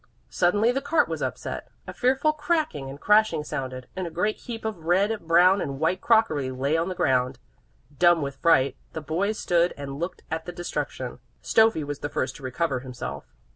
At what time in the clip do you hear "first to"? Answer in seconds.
12.09-12.41